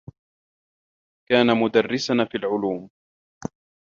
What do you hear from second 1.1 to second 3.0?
كان مدرّسنا في العلوم.